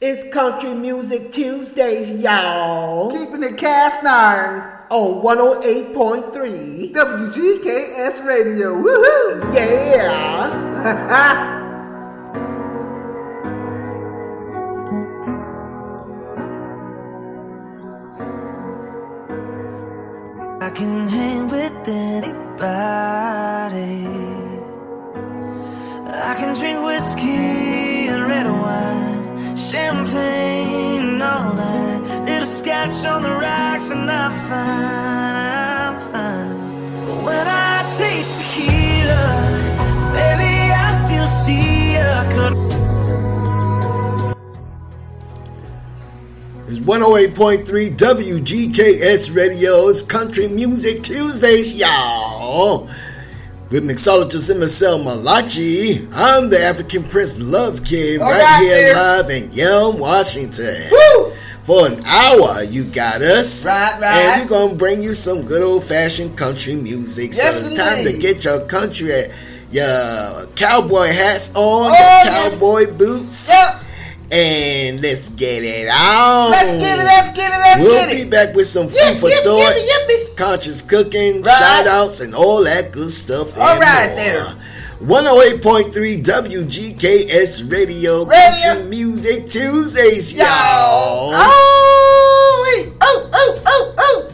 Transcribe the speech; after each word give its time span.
It's 0.00 0.32
Country 0.32 0.74
Music 0.74 1.32
Tuesdays, 1.32 2.08
y'all. 2.12 3.10
Keeping 3.10 3.42
it 3.42 3.58
cast 3.58 4.04
iron. 4.04 4.62
On 4.90 5.20
108.3 5.22 6.92
WGKS 6.92 8.24
Radio. 8.24 8.76
Woohoo! 8.76 9.54
Yeah. 9.56 10.54
I 20.62 20.70
can 20.70 21.08
hang 21.08 21.48
with 21.48 21.88
anybody. 21.88 22.46
I 26.06 26.36
can 26.38 26.54
drink 26.54 26.84
whiskey 26.84 27.57
scotch 32.98 33.10
on 33.10 33.22
the 33.22 33.30
rocks, 33.30 33.90
and 33.90 34.10
I'm 34.10 34.34
fine, 34.34 35.36
I'm 35.36 35.98
fine. 36.00 37.06
But 37.06 37.24
when 37.24 37.46
I 37.46 37.86
taste 37.86 38.40
tequila, 38.40 39.26
baby, 40.12 40.72
I 40.72 40.92
still 40.92 41.26
see 41.26 41.96
a 41.96 42.28
cut. 42.32 42.54
It's 46.68 46.78
108.3 46.78 47.96
WGKS 47.96 49.34
Radio's 49.34 50.02
Country 50.02 50.48
Music 50.48 51.02
Tuesdays, 51.02 51.74
y'all. 51.74 52.88
With 53.70 53.84
mixologist 53.84 54.54
Marcel 54.58 55.04
Malachi, 55.04 56.08
I'm 56.14 56.48
the 56.48 56.58
African 56.58 57.04
Prince 57.04 57.38
Love 57.38 57.84
Kid 57.84 58.20
All 58.20 58.30
right, 58.30 58.40
right 58.40 58.62
here 58.62 58.76
there. 58.76 58.94
live 58.94 59.30
in 59.30 59.42
Yelm, 59.50 59.98
Washington. 59.98 60.90
Woo! 60.90 61.17
For 61.68 61.84
an 61.86 62.00
hour, 62.06 62.64
you 62.64 62.84
got 62.84 63.20
us. 63.20 63.66
Right, 63.66 63.98
right. 64.00 64.40
And 64.40 64.42
we're 64.42 64.48
going 64.48 64.70
to 64.70 64.76
bring 64.76 65.02
you 65.02 65.12
some 65.12 65.42
good 65.44 65.60
old 65.60 65.84
fashioned 65.84 66.32
country 66.34 66.74
music. 66.76 67.36
Yes, 67.36 67.60
so 67.68 67.72
it's 67.72 67.76
time 67.76 68.04
to 68.08 68.18
get 68.18 68.42
your 68.42 68.64
country, 68.64 69.12
your 69.70 70.46
cowboy 70.56 71.08
hats 71.12 71.54
on, 71.54 71.60
Oh, 71.60 71.84
your 71.92 71.92
yes. 71.92 72.54
cowboy 72.56 72.96
boots, 72.96 73.50
Yep. 73.52 73.84
and 74.32 75.02
let's 75.02 75.28
get 75.36 75.60
it 75.62 75.92
on. 75.92 76.52
Let's 76.52 76.72
get 76.72 76.98
it, 77.00 77.04
let's 77.04 77.30
get 77.36 77.52
it, 77.52 77.58
let's 77.60 77.80
We'll 77.84 78.08
get 78.08 78.24
be 78.24 78.30
back 78.30 78.54
with 78.56 78.66
some 78.66 78.86
food 78.88 78.96
Yip, 78.96 79.18
for 79.18 79.28
yip, 79.28 79.44
thought, 79.44 79.76
yippee, 79.76 80.24
yippee. 80.32 80.36
conscious 80.36 80.80
cooking, 80.80 81.42
Right. 81.42 81.52
shout 81.58 81.86
outs, 81.86 82.20
and 82.20 82.34
all 82.34 82.64
that 82.64 82.92
good 82.92 83.12
stuff. 83.12 83.52
All 83.60 83.78
right 83.78 84.08
more. 84.08 84.16
there. 84.16 84.46
108.3 85.00 86.24
WGKS 86.24 87.70
Radio, 87.70 88.24
Radio. 88.24 88.26
Country 88.26 88.88
Music 88.90 89.46
Tuesdays, 89.46 90.36
y'all. 90.36 91.30
Oh, 91.34 92.64
wait. 92.66 92.92
oh, 93.00 93.30
oh, 93.32 93.62
oh, 93.64 93.94
oh. 93.96 94.28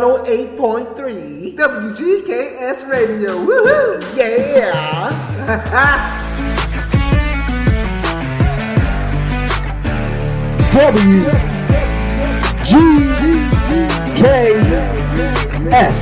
108.3 0.00 1.56
WGKS 1.56 2.86
Radio. 2.86 3.44
Woohoo! 3.46 4.16
Yeah. 4.16 5.06
W 10.72 11.24
G 12.66 12.70
K 14.20 14.52
S 15.72 15.96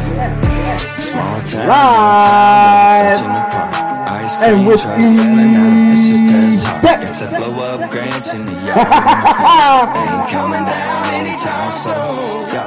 Small 0.99 1.41
town. 1.43 1.69
live 1.69 3.19
in 3.19 3.25
the 3.25 3.43
park. 3.55 3.75
Ice 4.11 4.35
and 4.37 4.45
cream 4.57 4.67
with 4.67 4.81
truck 4.81 4.97
filling 4.97 5.55
up. 5.55 5.93
It's 5.95 6.03
just 6.09 6.35
as 6.35 6.63
hot. 6.65 6.83
Beck. 6.83 7.01
Got 7.03 7.15
to 7.21 7.27
blow 7.29 7.63
up 7.63 7.91
Greenwich 7.91 8.29
in 8.35 8.47
the 8.47 8.53
yard. 8.67 9.97
Ain't 9.97 10.31
coming 10.31 10.65
down 10.65 11.07
anytime 11.15 11.73
soon. 11.73 12.04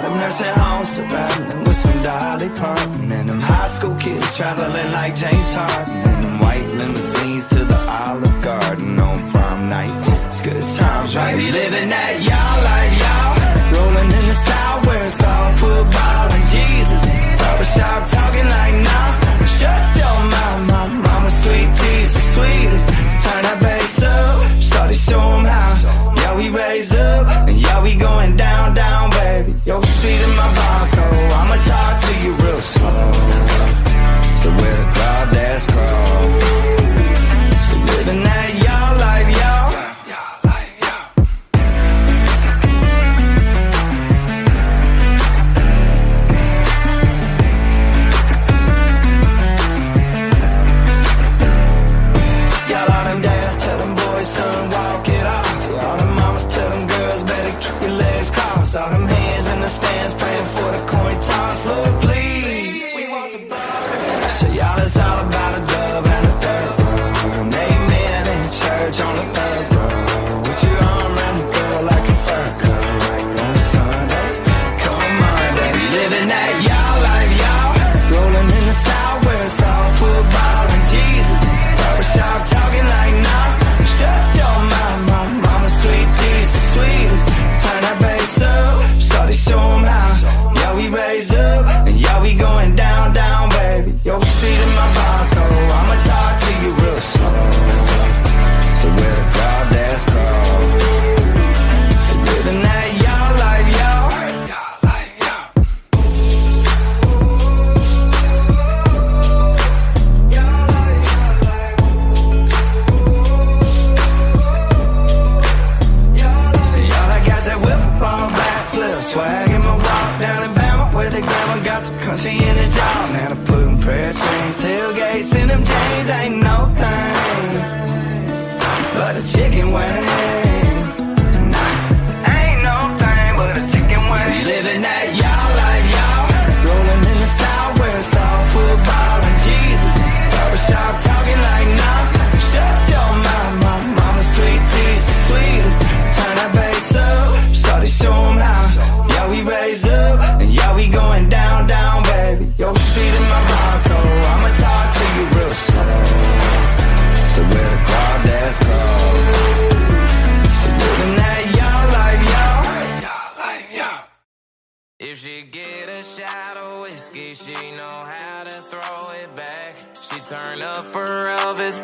Them 0.07 0.19
nursing 0.19 0.55
homes 0.55 0.95
to 0.95 1.01
battling 1.01 1.65
with 1.65 1.75
some 1.75 2.01
Dolly 2.01 2.47
Parton. 2.47 3.11
And 3.11 3.27
them 3.27 3.41
high 3.41 3.67
school 3.67 3.93
kids 3.95 4.37
traveling 4.37 4.91
like 4.93 5.17
James 5.17 5.53
Harden. 5.53 5.95
And 5.95 6.23
them 6.23 6.39
white 6.39 6.65
limousines 6.65 7.45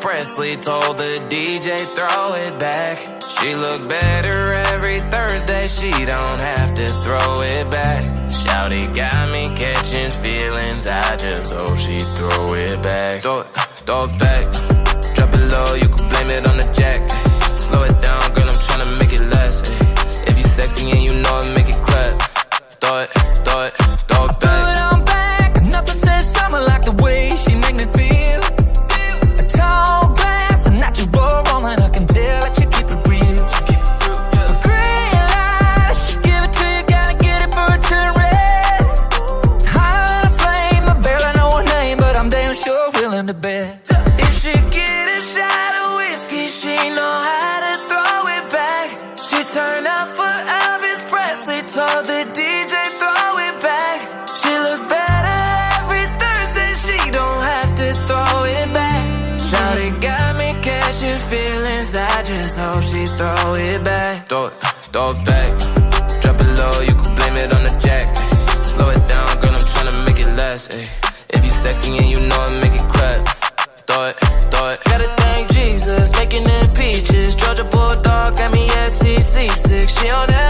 Presley 0.04 0.58
told 0.58 0.98
the 0.98 1.26
DJ, 1.30 1.86
throw 1.96 2.34
it 2.34 2.60
back. 2.60 2.98
She 3.26 3.56
look 3.56 3.88
better 3.88 4.52
every 4.74 5.00
Thursday, 5.10 5.70
she 5.70 5.92
don't 5.92 6.40
have 6.40 6.74
to 6.74 6.92
throw 7.04 7.40
it 7.40 7.72
back. 7.72 8.04
Shouty 8.30 8.94
got 8.94 9.32
me 9.32 9.56
catching 9.56 10.12
feelings, 10.12 10.88
I 10.88 11.16
just 11.16 11.54
hope 11.54 11.78
she 11.78 12.04
throw 12.18 12.54
it 12.54 12.84
back. 12.84 13.22
Throw 13.22 13.40
it, 13.40 13.48
throw 13.88 14.04
it 14.04 14.20
back. 14.20 14.44
Drop 15.16 15.34
it 15.36 15.52
low, 15.54 15.74
you 15.76 15.88
can 15.88 16.10
blame 16.10 16.32
it 16.32 16.50
on 16.50 16.58
the 16.58 16.70
jack. 16.74 17.00
Slow 17.58 17.84
it 17.84 18.02
down, 18.02 18.34
girl, 18.34 18.50
I'm 18.50 18.60
trying 18.60 18.86
to 18.86 18.92
make 18.98 19.14
it 19.14 19.22
less. 19.22 19.62
If 20.28 20.38
you 20.38 20.44
sexy 20.44 20.92
and 20.92 21.02
you 21.02 21.14
know 21.22 21.38
it, 21.38 21.56
make 21.56 21.70
it 21.70 21.82
clap. 21.82 22.20
Throw 22.82 23.00
it, 23.00 23.10
throw 23.46 23.62
it 23.68 23.83
bed. 43.34 43.80
If 44.20 44.32
she 44.42 44.54
get 44.54 45.06
a 45.18 45.22
shot 45.22 45.74
of 45.84 45.98
whiskey, 45.98 46.48
she 46.48 46.76
know 46.98 47.16
how 47.30 47.56
to 47.66 47.74
throw 47.90 48.20
it 48.38 48.46
back. 48.52 48.88
She 49.28 49.40
turned 49.56 49.88
up 49.88 50.08
for 50.18 50.34
Elvis 50.62 51.02
Presley, 51.10 51.62
told 51.76 52.04
the 52.08 52.22
DJ 52.38 52.76
throw 53.02 53.32
it 53.48 53.58
back. 53.62 54.00
She 54.40 54.52
look 54.66 54.88
better 54.90 55.40
every 55.78 56.06
Thursday, 56.22 56.72
she 56.86 56.98
don't 57.12 57.42
have 57.52 57.72
to 57.82 57.88
throw 58.08 58.44
it 58.60 58.70
back. 58.74 59.04
Shawty 59.50 59.90
got 60.02 60.36
me 60.38 60.50
catching 60.62 61.20
feelings, 61.30 61.96
I 61.96 62.24
just 62.24 62.58
hope 62.58 62.84
she 62.84 63.06
throw 63.18 63.54
it 63.56 63.84
back. 63.84 64.30
Throw 64.30 64.48
it, 64.48 64.54
throw 64.94 65.12
it 65.12 65.26
back. 65.26 65.50
Drop 66.22 66.40
it 66.40 66.52
low, 66.60 66.82
you 66.82 66.96
can 67.02 67.16
blame 67.16 67.38
it 67.44 67.50
on 67.56 67.64
the 67.64 67.76
jack. 67.80 68.06
Slow 68.66 68.90
it 68.90 69.04
down, 69.08 69.28
girl, 69.42 69.54
I'm 69.54 69.66
trying 69.74 69.92
to 69.92 69.98
make 70.06 70.20
it 70.20 70.32
last. 70.36 70.74
Ay. 70.74 70.86
If 71.30 71.44
you 71.44 71.52
sexy 71.52 71.98
and 71.98 72.10
you 72.10 72.20
know 72.28 72.44
it, 72.46 72.63
thought, 73.86 74.16
thought. 74.52 74.84
Gotta 74.86 75.08
thank 75.18 75.52
Jesus, 75.52 76.12
making 76.14 76.44
them 76.44 76.74
peaches. 76.74 77.36
Georgia 77.36 77.64
Bulldog, 77.64 78.38
got 78.38 78.52
me 78.54 78.70
SEC 78.70 79.18
CC6. 79.20 80.00
She 80.00 80.10
on 80.10 80.28
that 80.28 80.43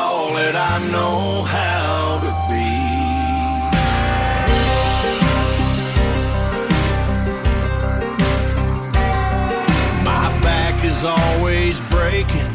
all 0.00 0.32
that 0.34 0.56
I 0.56 0.74
know 0.94 1.42
how 1.42 2.20
to 2.24 2.32
be. 2.50 2.70
My 10.10 10.26
back 10.40 10.84
is 10.84 11.04
always 11.04 11.80
breaking, 11.94 12.52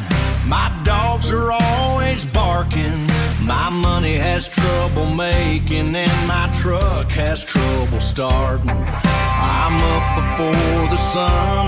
my 0.48 0.68
dogs 0.84 1.32
are 1.32 1.52
always 1.52 2.26
barking. 2.26 3.08
My 3.46 3.70
money 3.70 4.16
has 4.16 4.48
trouble 4.48 5.06
making, 5.06 5.96
and 5.96 6.28
my 6.28 6.52
truck 6.60 7.08
has 7.10 7.44
trouble 7.46 8.02
starting. 8.02 8.70
I'm 8.70 9.76
up 9.96 10.08
before 10.20 10.88
the 10.90 10.98
sun, 11.14 11.64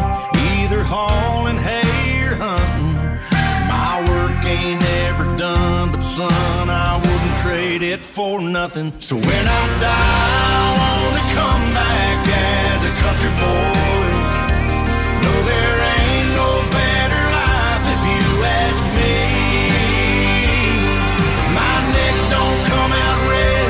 either 0.50 0.82
hauling 0.84 1.58
hay 1.58 2.24
or 2.26 2.34
hunting. 2.34 2.96
My 3.68 3.94
work 4.10 4.44
ain't 4.46 4.84
ever 5.06 5.37
son, 6.18 6.68
I 6.68 6.98
wouldn't 6.98 7.36
trade 7.46 7.84
it 7.84 8.00
for 8.00 8.42
nothing. 8.42 8.92
So 8.98 9.16
when 9.18 9.46
I 9.60 9.64
die, 9.86 10.58
I 10.58 10.94
wanna 11.04 11.26
come 11.38 11.66
back 11.78 12.20
as 12.26 12.80
a 12.92 12.94
country 13.04 13.34
boy. 13.44 14.10
No, 15.24 15.34
there 15.52 15.78
ain't 15.94 16.30
no 16.42 16.50
better 16.80 17.24
life 17.38 17.86
if 17.96 18.02
you 18.14 18.26
ask 18.62 18.82
me. 18.98 19.18
My 21.60 21.76
neck 21.96 22.16
don't 22.36 22.62
come 22.74 22.92
out 23.06 23.20
red, 23.34 23.70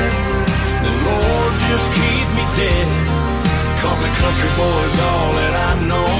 the 0.86 0.94
Lord 1.08 1.52
just 1.68 1.88
keep 2.00 2.26
me 2.38 2.44
dead. 2.60 2.88
Cause 3.82 4.00
a 4.08 4.10
country 4.22 4.50
boy's 4.56 4.96
all 5.08 5.30
that 5.38 5.54
I 5.68 5.72
know. 5.90 6.17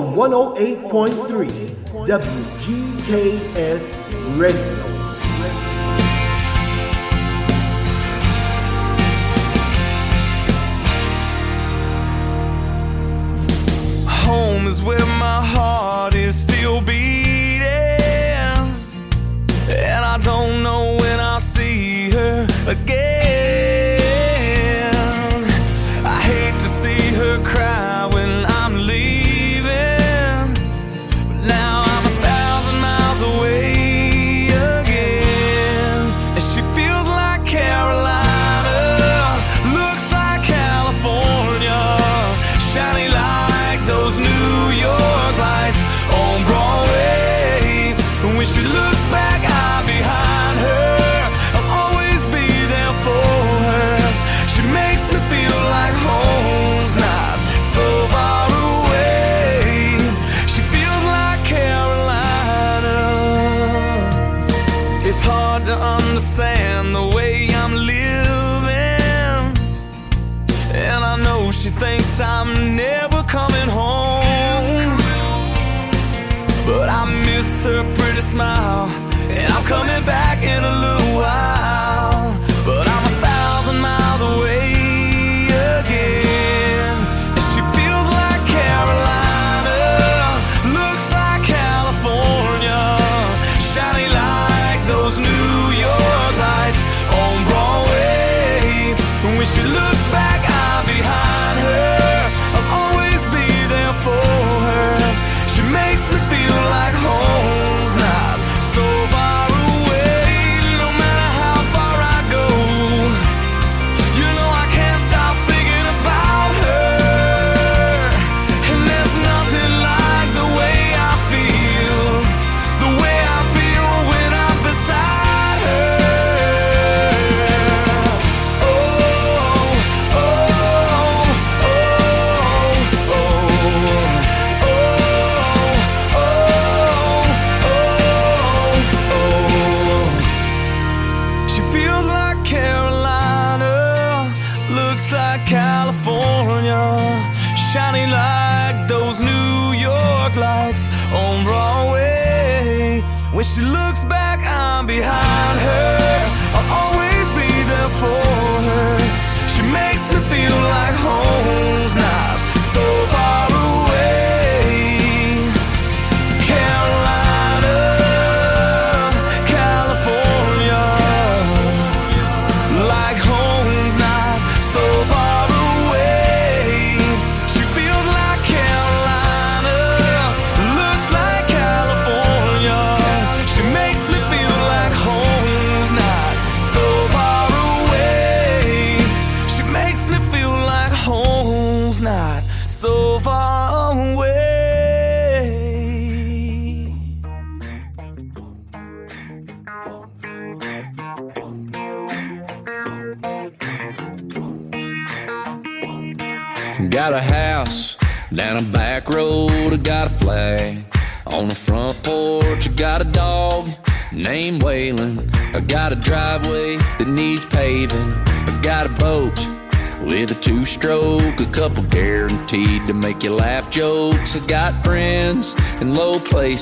on 0.00 0.16
108.3 0.16 1.50
WGKS 2.08 3.82
Radio. 4.40 4.86
Home 14.08 14.66
is 14.66 14.80
where 14.82 14.98
my 14.98 15.44
heart 15.44 16.14
is 16.14 16.34
still 16.34 16.80
beating, 16.80 17.60
and 19.68 20.04
I 20.04 20.18
don't 20.22 20.62
know 20.62 20.96
when 20.98 21.20
I'll 21.20 21.40
see 21.40 22.10
her 22.12 22.46
again. 22.66 23.79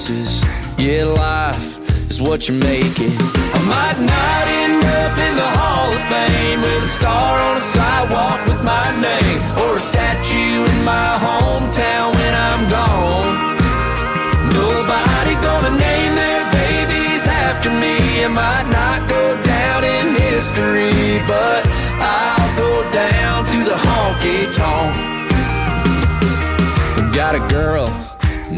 choices. 0.09 0.43
Yeah, 0.79 1.05
life 1.05 2.11
is 2.11 2.21
what 2.21 2.49
you 2.49 2.55
make 2.55 2.99
it. 2.99 3.38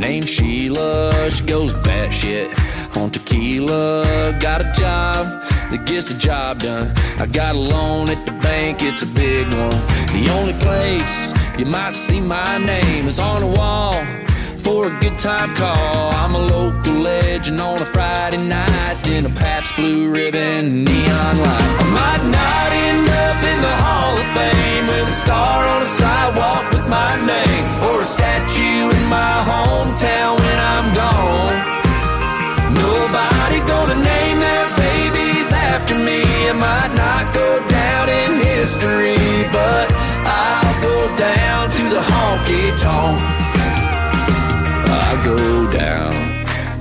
named 0.01 0.29
Sheila. 0.29 1.31
She 1.31 1.45
goes 1.45 1.73
batshit 1.87 2.49
on 2.97 3.11
tequila. 3.11 4.37
Got 4.41 4.63
a 4.63 4.73
job 4.73 5.27
that 5.71 5.85
gets 5.87 6.09
the 6.09 6.15
job 6.15 6.61
done. 6.61 6.93
I 7.19 7.27
got 7.27 7.55
a 7.55 7.59
loan 7.59 8.09
at 8.11 8.25
the 8.27 8.33
bank, 8.33 8.83
it's 8.83 9.03
a 9.03 9.07
big 9.07 9.47
one. 9.55 9.81
The 10.17 10.29
only 10.33 10.55
place 10.55 11.33
you 11.59 11.67
might 11.67 11.95
see 11.95 12.21
my 12.21 12.59
name 12.59 13.07
is 13.07 13.19
on 13.19 13.43
a 13.43 13.47
wall 13.59 13.95
for 14.63 14.87
a 14.87 15.01
good 15.01 15.19
time 15.19 15.55
call. 15.55 16.13
I'm 16.15 16.35
a 16.35 16.39
local 16.39 16.95
legend 16.95 17.61
on 17.61 17.81
a 17.81 17.85
Friday 17.85 18.43
night 18.49 19.07
in 19.09 19.25
a 19.27 19.31
Pabst 19.31 19.75
Blue 19.77 20.13
Ribbon 20.13 20.85
neon 20.85 21.35
light. 21.47 21.73
I 21.83 21.87
might 22.01 22.25
not 22.39 22.69
end 22.87 23.07
up 23.09 23.39
in 23.53 23.59
the 23.61 23.77
Hall 23.85 24.15
of 24.17 24.29
Fame 24.37 24.87
with 24.87 25.09
a 25.09 25.17
star 25.25 25.65
on 25.67 25.83
a 25.83 25.87
sidewalk 25.87 26.71
with 26.73 26.87
my 26.89 27.13
name 27.27 27.65
or 27.89 28.03
a 28.03 28.05
statue 28.05 28.91
in 28.97 29.05
my 29.09 29.35
hometown 29.51 30.39
when 30.39 30.59
I'm 30.73 30.89
gone. 30.95 31.57
Nobody 32.75 33.59
gonna 33.73 33.99
name 34.13 34.39
their 34.41 34.69
babies 34.77 35.49
after 35.53 35.97
me. 35.97 36.21
I 36.49 36.53
might 36.53 36.93
not 36.97 37.33
go 37.33 37.49
down 37.69 38.09
in 38.09 38.31
history, 38.45 39.49
but 39.53 39.87
I'll 40.27 40.77
go 40.83 40.97
down 41.17 41.71
to 41.71 41.83
the 41.95 42.03
honky 42.13 42.65
tonk. 42.83 43.50
I 45.11 45.21
go 45.25 45.37
down 45.73 46.13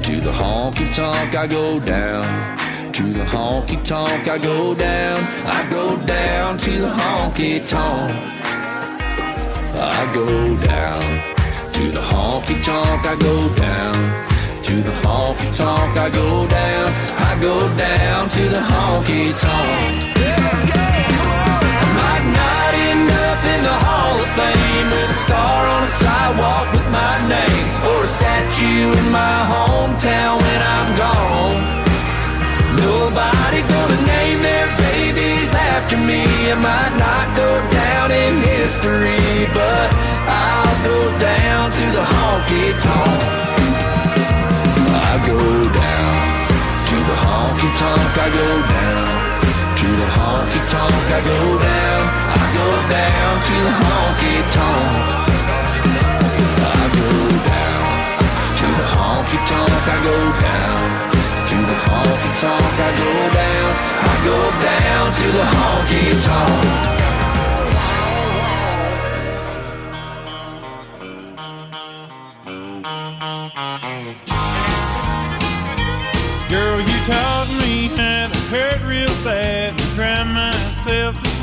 to 0.04 0.22
the 0.22 0.32
honky 0.32 0.94
tonk. 0.94 1.36
I 1.36 1.48
go 1.48 1.80
down 1.80 2.24
to 2.94 3.04
the 3.12 3.24
honky 3.24 3.84
tonk. 3.84 4.28
I 4.28 4.38
go 4.38 4.76
down. 4.76 5.18
I 5.58 5.68
go 5.72 5.98
down 6.06 6.58
to 6.60 6.72
the 6.84 6.90
honky 6.90 7.68
tonk. 7.68 8.12
I 9.74 10.12
go 10.14 10.28
down 10.58 11.02
to 11.74 11.92
the 11.92 12.02
honky 12.02 12.64
tonk. 12.64 13.06
I 13.08 13.16
go 13.16 13.50
down 13.56 13.94
to 14.64 14.74
the 14.84 14.92
honky 15.02 15.58
tonk. 15.58 15.98
I 15.98 16.10
go 16.12 16.48
down. 16.48 16.88
I 17.30 17.40
go 17.42 17.56
down 17.78 18.30
to 18.30 18.42
the 18.48 18.62
honky 18.72 19.42
tonk. 19.42 20.39
Up 23.40 23.46
in 23.46 23.64
the 23.64 23.78
Hall 23.86 24.16
of 24.20 24.30
Fame 24.36 24.88
with 24.92 25.16
a 25.16 25.20
star 25.26 25.66
on 25.66 25.84
a 25.84 25.92
sidewalk 26.02 26.68
with 26.74 26.88
my 26.92 27.16
name 27.28 27.68
or 27.88 28.04
a 28.04 28.08
statue 28.08 28.88
in 29.00 29.08
my 29.12 29.38
hometown 29.52 30.36
when 30.44 30.60
I'm 30.76 30.90
gone. 31.04 31.64
Nobody 32.84 33.62
gonna 33.74 34.00
name 34.16 34.40
their 34.42 34.68
babies 34.78 35.52
after 35.54 35.98
me. 35.98 36.24
I 36.52 36.56
might 36.56 36.96
not 37.06 37.28
go 37.36 37.52
down 37.72 38.08
in 38.12 38.34
history, 38.42 39.48
but 39.54 39.88
I'll 40.28 40.78
go 40.92 41.00
down 41.20 41.72
to 41.80 41.86
the 41.98 42.06
honky 42.14 42.68
tonk. 42.84 43.22
I 45.08 45.14
go 45.32 45.40
down 45.84 46.16
to 46.90 46.96
the 47.10 47.18
honky 47.26 47.70
tonk. 47.80 48.12
I 48.18 48.30
go 48.40 48.50
down 48.74 49.29
the 49.98 50.10
honky 50.18 50.62
tonk. 50.70 50.94
I 51.10 51.20
go 51.30 51.40
down. 51.60 52.02
I 52.30 52.44
go 52.58 52.68
down 52.90 53.34
to 53.48 53.56
the 53.66 53.74
honky 53.82 54.36
tonk. 54.54 54.92
I 56.60 56.86
go 56.98 57.10
down 57.50 57.86
to 58.60 58.68
the 58.80 58.88
honky 58.94 59.40
tonk. 59.50 59.84
I 59.88 59.98
go 60.08 60.18
down 60.46 60.78
to 61.50 61.58
the 61.70 61.78
honky 61.86 62.32
tonk. 62.42 62.76
I 62.80 62.92
go 63.02 63.12
down. 63.40 63.70
I 64.00 64.16
go 64.30 64.38
down 64.68 65.06
to 65.20 65.28
the 65.38 65.46
honky 65.56 66.04
tonk. 66.26 67.09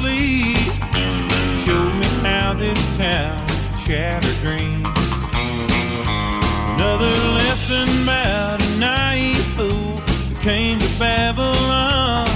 To 0.06 1.90
me 1.98 2.06
how 2.22 2.54
this 2.54 2.96
town 2.96 3.38
shatter 3.84 4.34
dreams. 4.40 4.86
Another 6.74 7.14
lesson 7.40 7.88
about 8.02 8.62
a 8.62 8.78
naive 8.78 9.46
fool 9.56 9.96
who 10.28 10.34
came 10.42 10.78
to 10.78 10.98
Babylon. 10.98 12.26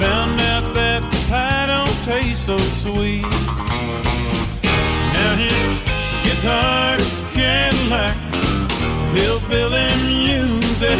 Found 0.00 0.40
out 0.52 0.74
that 0.74 1.02
the 1.02 1.26
pie 1.28 1.66
don't 1.66 1.98
taste 2.04 2.46
so 2.46 2.58
sweet. 2.58 3.22
Now 5.14 5.34
his 5.36 5.72
guitar's 6.24 7.12
hillbilly 9.12 9.90
music, 10.06 10.98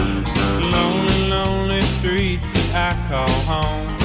lonely, 0.70 1.30
lonely 1.30 1.80
streets 1.80 2.52
that 2.52 2.94
I 2.94 3.08
call 3.08 3.28
home. 3.46 4.01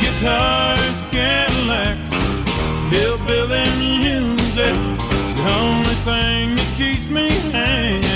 Guitar's 0.00 0.98
Cadillacs, 1.10 2.12
hillbilly 2.90 3.66
music, 3.78 4.74
the 5.36 5.44
only 5.60 5.96
thing 6.04 6.56
that 6.56 6.74
keeps 6.76 7.08
me 7.08 7.28
hanging 7.52 8.07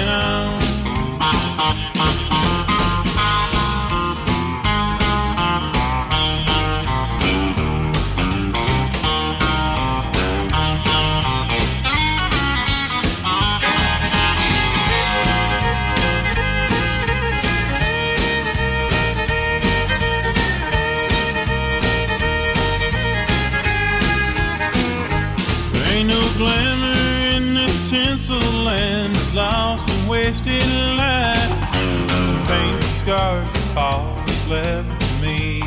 left 34.52 35.22
me. 35.22 35.62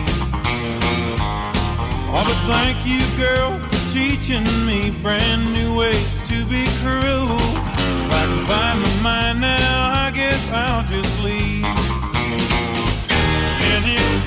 Oh, 2.18 2.24
but 2.28 2.40
thank 2.54 2.78
you, 2.86 3.02
girl, 3.18 3.58
for 3.60 3.82
teaching 3.92 4.46
me 4.68 4.92
brand 5.02 5.42
new 5.54 5.76
ways 5.76 6.22
to 6.30 6.46
be 6.46 6.64
cruel. 6.82 7.34
If 8.04 8.12
I 8.14 8.24
can 8.30 8.46
find 8.46 8.78
my 8.86 8.96
mind 9.02 9.42
now, 9.42 10.06
I 10.06 10.12
guess 10.14 10.42
I'll 10.52 10.86
just 10.86 11.24
leave. 11.24 11.66
And 13.70 13.84
his 13.90 14.22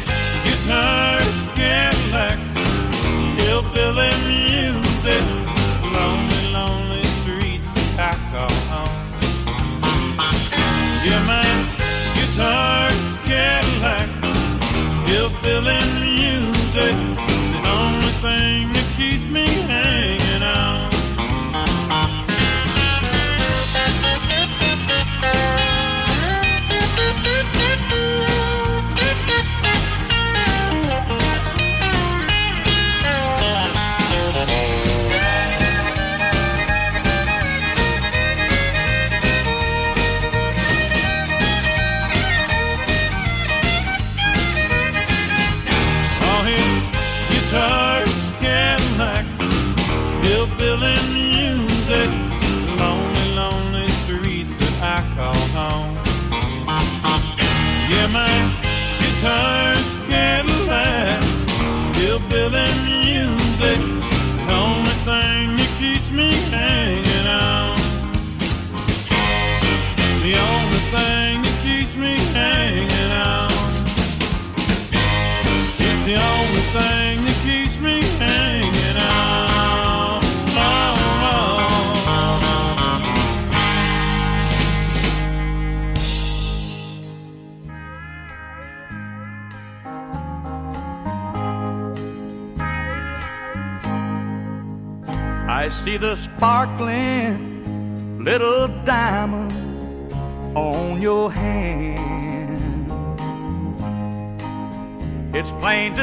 guitar's 0.45 1.39
Cadillacs, 1.55 2.57
hillbilly 3.39 4.11
music, 4.27 4.48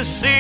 see 0.06 0.35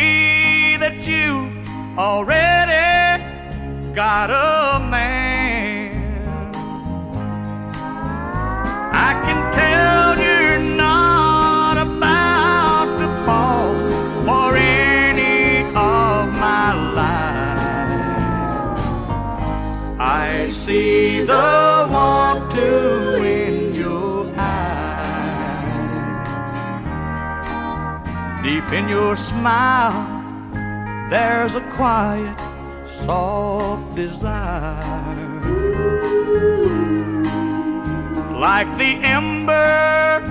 quiet, 31.76 32.38
soft 32.88 33.95
desire. 33.95 35.13
Like 38.32 38.69
the 38.78 38.93
ember 39.03 40.23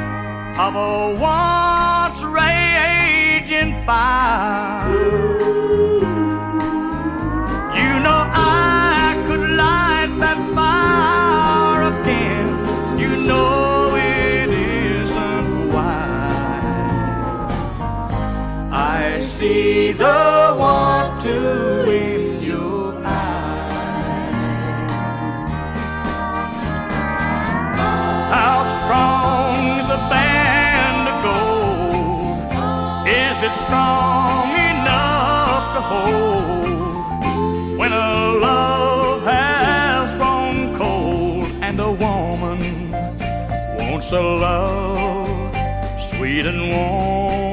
of 0.58 0.74
a 0.74 1.14
once 1.20 2.22
raging 2.24 3.74
fire. 3.84 4.88
You 7.78 7.92
know 8.04 8.20
I 8.32 9.22
could 9.26 9.44
light 9.62 10.12
that 10.20 10.40
fire 10.54 11.82
again. 11.92 12.48
You 12.98 13.16
know. 13.26 13.94
it 13.96 14.48
isn't 14.48 15.72
wise. 15.72 16.24
I 18.72 19.20
See 19.20 19.92
the 19.92 20.54
one 20.58 21.03
do 21.24 21.90
in 21.90 22.42
your 22.42 22.92
eyes. 23.02 24.24
How 28.36 28.56
strong 28.76 29.78
is 29.80 29.88
a 29.88 30.00
band 30.12 31.02
of 31.12 31.16
gold? 31.28 33.08
Is 33.08 33.42
it 33.42 33.52
strong 33.64 34.50
enough 34.72 35.64
to 35.74 35.80
hold 35.92 37.78
when 37.78 37.92
a 37.92 38.10
love 38.48 39.22
has 39.22 40.12
grown 40.12 40.74
cold 40.74 41.46
and 41.62 41.80
a 41.80 41.90
woman 41.90 42.90
wants 43.78 44.12
a 44.12 44.20
love 44.20 45.56
sweet 45.98 46.44
and 46.44 46.60
warm? 46.70 47.43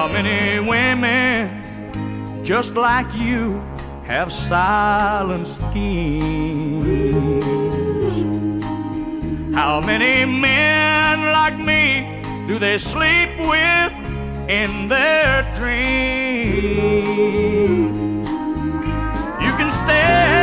How 0.00 0.08
many 0.08 0.58
women 0.66 2.42
just 2.42 2.74
like 2.74 3.14
you 3.14 3.62
have 4.06 4.32
silent 4.32 5.46
schemes? 5.46 7.04
How 9.54 9.82
many 9.82 10.24
men 10.24 11.32
like 11.34 11.58
me 11.58 12.22
do 12.48 12.58
they 12.58 12.78
sleep 12.78 13.28
with 13.40 13.92
in 14.48 14.88
their 14.88 15.42
dreams? 15.52 16.80
You 19.44 19.52
can 19.58 19.68
stay. 19.68 20.39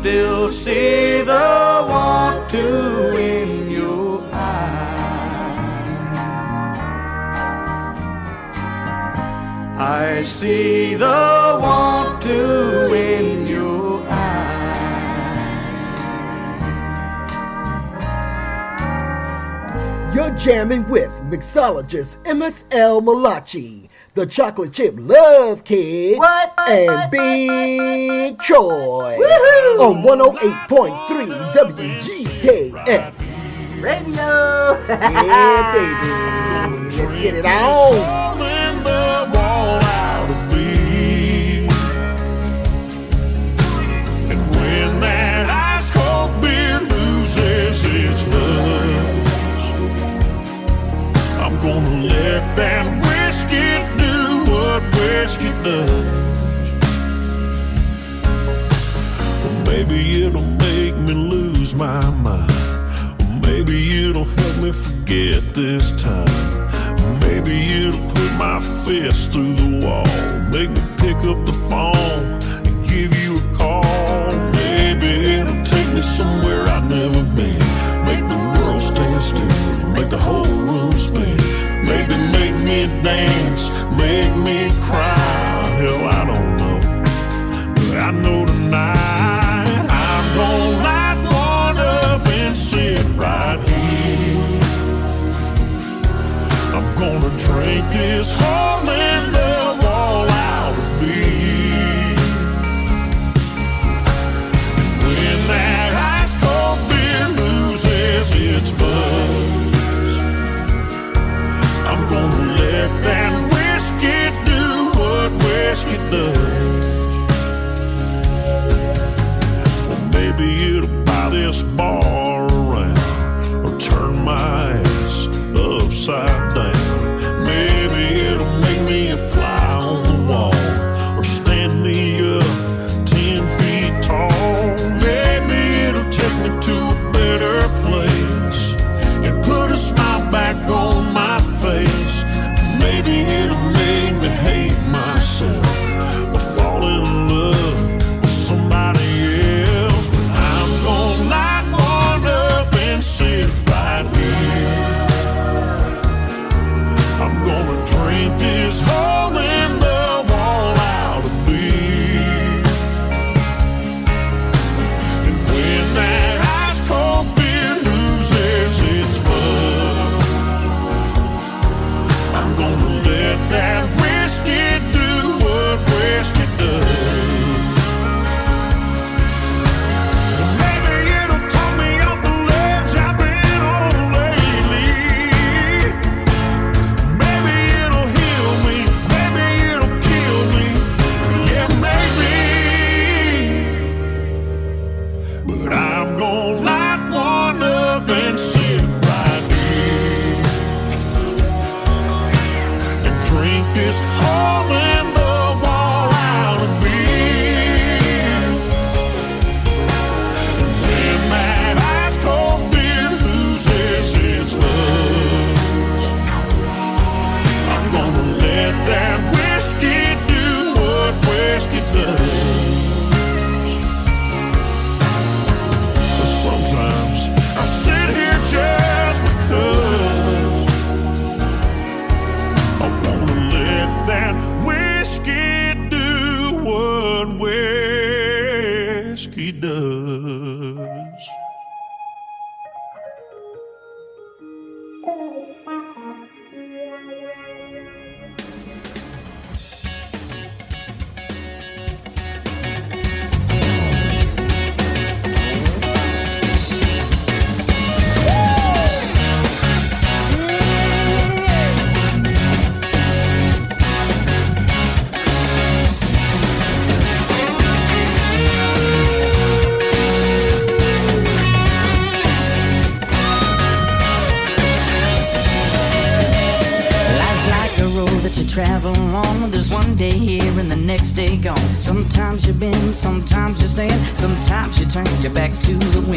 still 0.00 0.48
see 0.48 1.20
the 1.20 1.84
want 1.86 2.48
to 2.48 3.18
in 3.18 3.70
your 3.70 4.22
eyes. 4.32 4.96
I 9.78 10.22
see 10.22 10.94
the 10.94 11.58
want 11.60 12.22
to 12.22 12.94
in 12.94 13.46
your 13.46 14.02
eyes. 14.08 14.94
You're 20.14 20.30
jamming 20.30 20.88
with 20.88 21.10
mixologist 21.28 22.16
M.S.L. 22.24 23.02
Malachi 23.02 23.79
the 24.20 24.26
chocolate 24.26 24.70
chip 24.74 24.94
love 24.98 25.64
kid, 25.64 26.18
what? 26.18 26.52
and 26.68 27.10
Big 27.10 28.38
Choi 28.42 29.16
on 29.80 30.02
108.3 30.02 31.52
WGKS 31.54 33.14
Radio. 33.80 34.76
yeah, 34.88 35.72
baby. 35.72 36.84
Let's 36.84 36.96
get 37.22 37.34
it 37.36 37.46
on. 37.46 38.20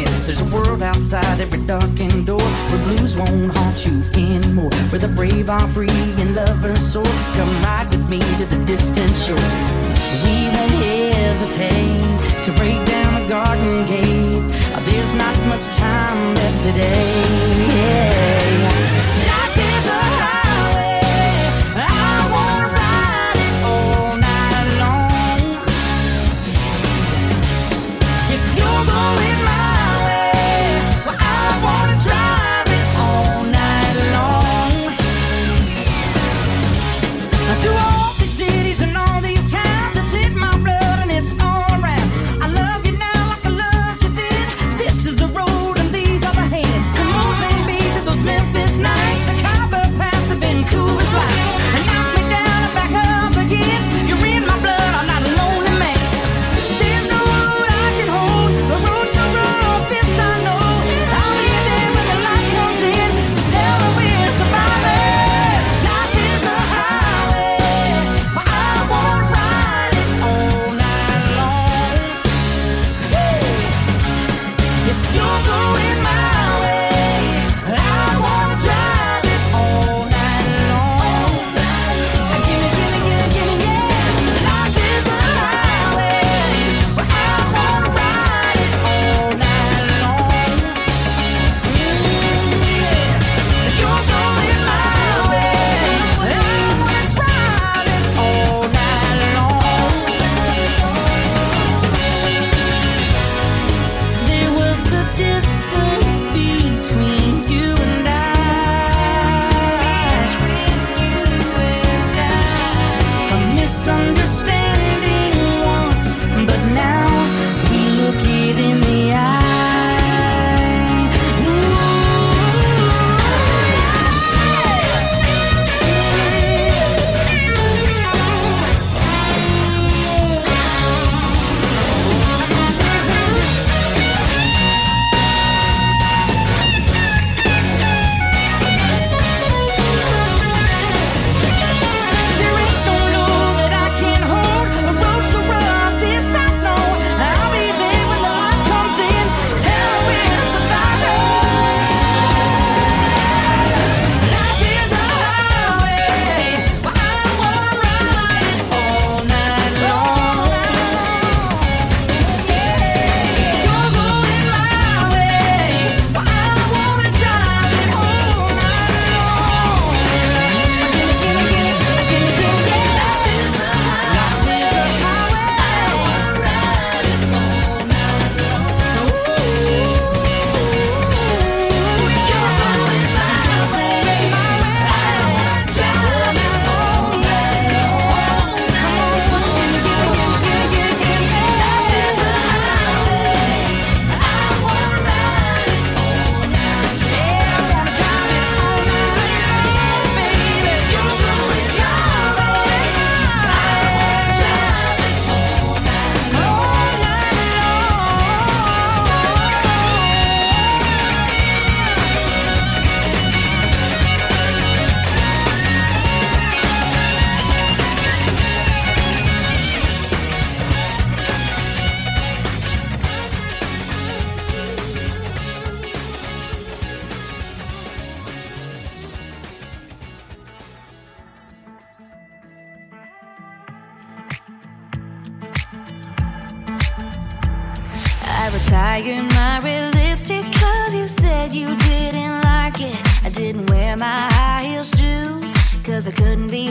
within. 0.04 0.26
There's 0.26 0.40
a 0.40 0.44
world 0.46 0.82
outside 0.82 1.40
every 1.40 1.60
darkened 1.66 2.26
door 2.26 2.40
where 2.40 2.84
blues 2.84 3.16
won't 3.16 3.56
haunt 3.56 3.86
you 3.86 4.02
anymore. 4.14 4.70
Where 4.90 4.98
the 4.98 5.08
brave 5.08 5.48
are 5.48 5.66
free 5.68 5.88
and 5.88 6.34
lovers 6.34 6.80
soar. 6.92 7.04
Come 7.34 7.62
ride 7.62 7.88
with 7.90 8.08
me 8.08 8.18
to 8.20 8.46
the 8.46 8.64
distant 8.64 9.14
shore. 9.14 9.36
We 10.24 10.48
won't 10.54 10.72
hesitate 10.72 12.44
to 12.44 12.52
break 12.52 12.84
down 12.86 13.22
the 13.22 13.28
garden 13.28 13.86
gate. 13.86 14.34
There's 14.84 15.14
not 15.14 15.36
much 15.48 15.64
time 15.76 16.34
left 16.34 16.62
today. 16.62 17.22
Yeah. 17.74 19.03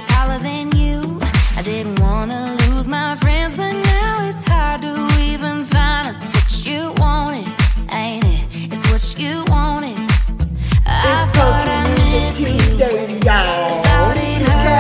taller 0.02 0.40
than 0.40 0.76
you. 0.76 1.20
I 1.56 1.62
didn't 1.62 2.00
wanna 2.00 2.58
lose 2.68 2.88
my 2.88 3.16
friends, 3.18 3.56
but 3.56 3.72
now 3.72 4.28
it's 4.30 4.44
hard 4.48 4.82
to 4.82 4.94
even 5.22 5.66
find 5.66 6.08
a 6.08 6.14
But 6.34 6.66
you 6.66 6.94
wanted, 6.98 7.48
ain't 7.92 8.26
it? 8.26 8.74
It's 8.74 8.86
what 8.92 9.04
you 9.20 9.44
wanted. 9.48 10.00
I 10.86 11.24
it's 11.24 11.32
thought 11.38 11.68
I 11.68 11.84
missed 11.98 12.40
you. 12.42 12.78
Y'all. 13.26 13.34
I 13.34 13.82
thought 13.86 14.18
it 14.18 14.42
hurt. 14.42 14.74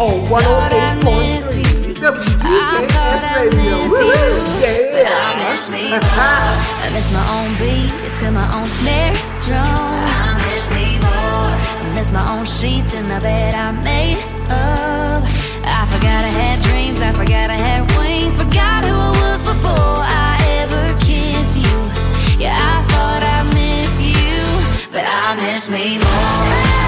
Oh, 0.00 0.22
108.3. 0.30 1.96
Thought 1.98 3.24
I 3.24 3.44
miss 3.50 3.92
you. 3.98 4.14
Yeah. 4.62 5.18
I 6.80 6.90
miss 6.94 7.08
my 7.12 7.24
own 7.36 7.50
beat 7.58 7.90
to 8.20 8.30
my 8.30 8.46
own 8.54 8.66
snare 8.66 9.14
drum 9.42 10.37
miss 11.98 12.12
my 12.12 12.38
own 12.38 12.44
sheets 12.44 12.94
in 12.94 13.08
the 13.08 13.18
bed 13.18 13.54
I 13.56 13.72
made 13.72 14.22
up. 14.48 15.22
I 15.78 15.82
forgot 15.92 16.20
I 16.30 16.32
had 16.42 16.62
dreams, 16.62 17.00
I 17.00 17.10
forgot 17.10 17.50
I 17.50 17.58
had 17.68 17.82
wings, 17.98 18.36
forgot 18.36 18.84
who 18.84 18.94
I 18.94 19.10
was 19.22 19.40
before 19.42 19.98
I 20.26 20.34
ever 20.62 20.84
kissed 21.00 21.56
you. 21.56 21.76
Yeah, 22.38 22.56
I 22.74 22.76
thought 22.90 23.22
I 23.36 23.38
missed 23.52 24.00
you, 24.14 24.90
but 24.92 25.04
I 25.04 25.34
miss 25.42 25.68
me 25.68 25.98
more. 25.98 26.87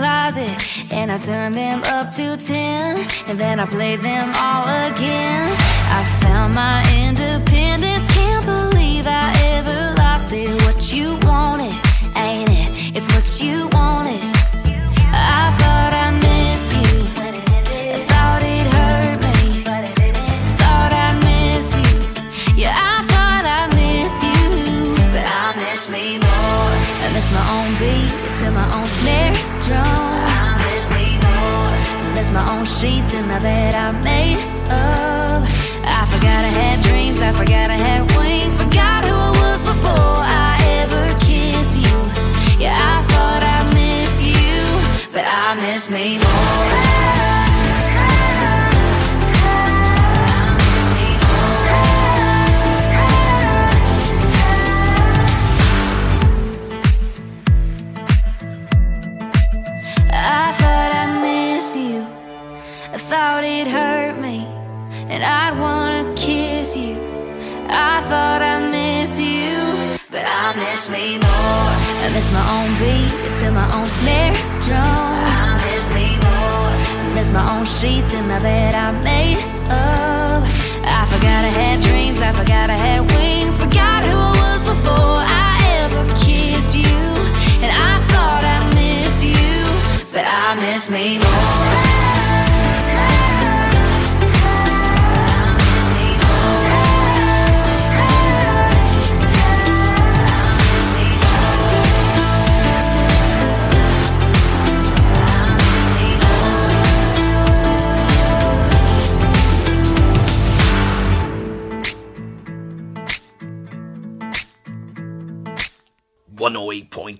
And 0.00 1.10
I 1.10 1.18
turned 1.18 1.56
them 1.56 1.82
up 1.84 2.12
to 2.12 2.36
10, 2.36 3.06
and 3.26 3.38
then 3.38 3.58
I 3.58 3.66
played 3.66 4.00
them 4.00 4.32
all 4.36 4.62
again. 4.62 5.52
I 5.90 6.04
found 6.22 6.54
my 6.54 6.82
independence, 7.06 8.06
can't 8.14 8.44
believe 8.46 9.06
I 9.06 9.32
ever 9.56 9.94
lost 9.96 10.32
it. 10.32 10.50
What 10.62 10.92
you 10.92 11.18
wanted, 11.26 11.74
ain't 12.16 12.48
it? 12.48 12.96
It's 12.96 13.12
what 13.12 13.42
you 13.42 13.62
wanted. 13.62 13.77
My 32.38 32.56
own 32.56 32.64
sheets 32.64 33.14
in 33.14 33.26
the 33.26 33.40
bed 33.40 33.74
I 33.74 33.90
made 33.90 34.38
up. 34.70 35.42
I 35.98 36.02
forgot 36.12 36.40
I 36.50 36.52
had 36.60 36.76
dreams. 36.84 37.20
I 37.20 37.32
forgot 37.32 37.68
I 37.68 37.78
had 37.86 38.02
wings. 38.16 38.56
Forgot 38.56 39.04
who 39.04 39.14
I 39.14 39.32
was 39.42 39.60
before 39.64 40.18
I 40.46 40.54
ever 40.82 41.04
kissed 41.26 41.76
you. 41.84 41.96
Yeah, 42.62 42.78
I 42.94 42.96
thought 43.10 43.42
I 43.56 43.58
miss 43.74 44.12
you, 44.22 45.10
but 45.12 45.24
I 45.26 45.54
miss 45.56 45.90
me 45.90 46.18
more. 46.18 46.87
And 65.18 65.26
I'd 65.26 65.58
wanna 65.58 66.14
kiss 66.14 66.76
you. 66.76 66.94
I 67.68 68.00
thought 68.08 68.40
I'd 68.40 68.70
miss 68.70 69.18
you, 69.18 69.50
but 70.12 70.24
I 70.24 70.54
miss 70.54 70.88
me 70.88 71.18
more. 71.18 71.70
I 72.04 72.08
miss 72.14 72.28
my 72.38 72.46
own 72.56 72.70
beat 72.78 73.10
to 73.40 73.50
my 73.50 73.68
own 73.76 73.88
snare 73.98 74.34
drum. 74.62 74.78
I 74.78 75.58
miss 75.66 75.84
me 75.96 76.06
more. 76.22 76.70
I 77.02 77.10
miss 77.14 77.32
my 77.32 77.44
own 77.52 77.66
sheets 77.66 78.14
in 78.14 78.28
the 78.28 78.38
bed 78.38 78.74
I 78.76 78.92
made 79.02 79.42
up. 79.66 80.42
I 80.86 81.02
forgot 81.10 81.40
I 81.50 81.52
had 81.60 81.82
dreams. 81.82 82.20
I 82.20 82.30
forgot 82.32 82.70
I 82.70 82.78
had 82.86 83.00
wings. 83.16 83.58
Forgot 83.58 84.04
who 84.04 84.16
I 84.16 84.34
was 84.44 84.62
before 84.70 85.20
I 85.26 85.54
ever 85.82 86.02
kissed 86.22 86.76
you. 86.76 86.98
And 87.64 87.72
I 87.74 87.94
thought 88.10 88.42
I'd 88.54 88.70
miss 88.72 89.24
you, 89.24 90.06
but 90.12 90.24
I 90.24 90.54
miss 90.54 90.88
me 90.88 91.18
more. 91.18 92.07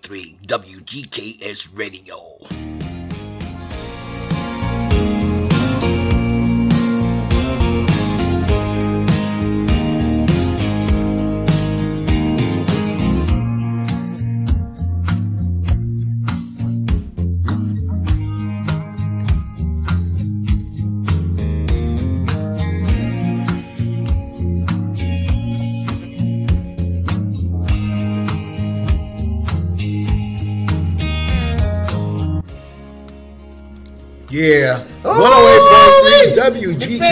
WGKS 0.08 1.68
Radio. 1.78 2.67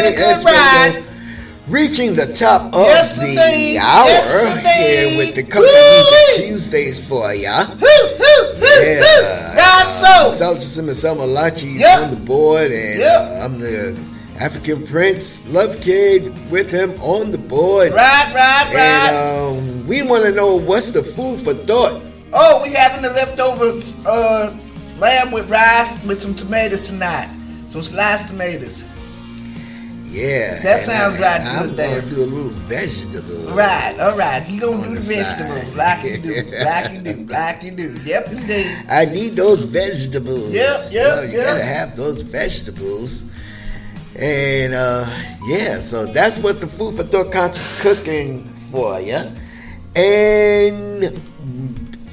108.3 0.07 0.12
It's 0.12 0.42
a 0.42 0.44
good 0.44 0.44
ride. 0.44 1.02
Reaching 1.68 2.14
the 2.14 2.26
top 2.32 2.72
of 2.74 2.86
Yes, 2.86 3.18
the 3.18 3.78
hour 3.82 4.07
Yes, 4.07 4.78
here 4.78 5.18
with 5.18 5.34
the 5.34 5.42
Country 5.42 5.66
Music 5.74 6.46
Tuesdays 6.48 7.09
for 7.09 7.34
ya. 7.34 7.66
Woo, 7.66 7.88
woo, 8.20 8.61
woo, 8.61 8.82
Yeah. 8.82 9.00
woo. 9.02 9.57
Not 9.57 9.90
so. 9.90 10.30
Soldier 10.32 10.88
and 10.88 10.96
Selma 10.96 11.22
Lachi 11.24 11.64
is 11.74 11.80
Yep. 11.80 11.98
on 12.02 12.11
the 12.11 12.16
board, 12.24 12.70
and 12.70 12.98
Yep. 13.00 13.20
uh, 13.20 13.44
I'm 13.44 13.59
the 13.59 13.96
African 14.38 14.86
Prince 14.86 15.48
Love 15.50 15.80
Kid 15.80 16.32
with 16.52 16.70
him 16.70 16.92
on 17.00 17.32
the 17.32 17.38
board. 17.38 17.92
Right, 17.92 18.32
right, 18.32 18.66
right. 18.72 19.11
And 19.11 19.16
um, 19.59 19.88
we 19.88 20.02
want 20.02 20.22
to 20.24 20.30
know 20.30 20.54
what's 20.61 20.90
the 20.90 21.02
food 21.02 21.40
for 21.40 21.52
thought. 21.52 22.00
Oh, 22.32 22.62
we 22.62 22.74
having 22.74 23.02
the 23.02 23.11
leftover 23.11 23.72
uh, 24.07 24.52
lamb 25.00 25.32
with 25.32 25.50
rice 25.50 25.98
with 26.04 26.22
some 26.22 26.34
tomatoes 26.34 26.82
tonight. 26.86 27.28
Some 27.66 27.82
sliced 27.82 28.28
tomatoes. 28.28 28.84
Yeah, 30.16 30.58
That 30.64 30.80
sounds 30.80 31.20
right 31.20 31.42
I'm 31.44 31.76
gonna 31.76 32.00
do 32.08 32.24
a 32.24 32.28
little 32.32 32.48
vegetable. 32.64 33.52
Right, 33.54 33.92
all 34.00 34.16
right. 34.16 34.42
You 34.48 34.60
gonna 34.62 34.82
do 34.82 34.94
the 34.94 35.00
the 35.00 35.12
vegetables 35.12 35.76
like 35.76 36.04
you 36.08 36.16
do, 36.16 36.32
like 36.64 36.92
you 36.92 37.00
do, 37.04 37.14
like 37.28 37.62
you 37.62 37.70
do. 37.72 38.00
Yep, 38.02 38.26
indeed. 38.32 38.66
I 38.88 39.04
need 39.04 39.36
those 39.36 39.60
vegetables. 39.68 40.54
Yep, 40.54 40.76
You 40.92 41.00
yep, 41.00 41.16
know, 41.16 41.22
you 41.22 41.36
yep. 41.36 41.44
gotta 41.44 41.64
have 41.64 41.96
those 41.96 42.22
vegetables. 42.22 43.36
And 44.18 44.72
uh 44.72 45.04
yeah, 45.52 45.76
so 45.76 46.06
that's 46.06 46.38
what 46.40 46.62
the 46.62 46.66
food 46.66 46.94
for 46.96 47.02
thought 47.02 47.30
conscious 47.30 47.68
cooking 47.82 48.44
for 48.72 48.98
you. 48.98 49.20
And 49.94 51.12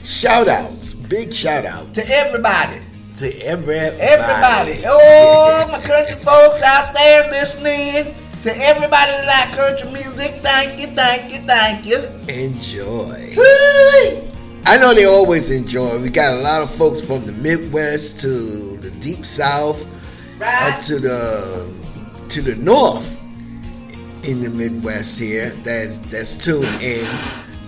shout 0.04 0.50
outs, 0.50 0.92
big 1.08 1.34
shout 1.34 1.64
outs 1.64 1.94
To 1.96 2.04
everybody, 2.28 2.83
to 3.18 3.28
everybody. 3.46 3.96
everybody. 4.00 4.84
Oh, 4.86 5.68
my 5.72 5.80
country 5.80 6.16
folks 6.16 6.64
out 6.64 6.94
there 6.94 7.30
listening. 7.30 8.16
To 8.44 8.52
everybody 8.58 9.12
that 9.12 9.48
like 9.48 9.58
country 9.58 9.90
music, 9.94 10.42
thank 10.44 10.82
you, 10.82 10.88
thank 10.88 11.32
you, 11.32 11.40
thank 11.48 11.86
you. 11.86 12.00
Enjoy. 12.28 13.34
Woo! 13.38 14.30
I 14.66 14.78
know 14.78 14.94
they 14.94 15.06
always 15.06 15.50
enjoy. 15.50 16.02
We 16.02 16.10
got 16.10 16.34
a 16.34 16.42
lot 16.42 16.62
of 16.62 16.70
folks 16.70 17.00
from 17.00 17.26
the 17.26 17.32
Midwest 17.34 18.20
to 18.22 18.78
the 18.82 18.92
deep 19.00 19.26
south 19.26 19.86
up 20.42 20.82
to 20.82 21.00
the 21.00 22.28
to 22.30 22.42
the 22.42 22.56
north 22.56 23.22
in 24.28 24.44
the 24.44 24.50
Midwest 24.50 25.20
here 25.20 25.50
that's 25.64 25.98
that's 25.98 26.44
tuned 26.44 26.66
in 26.82 27.06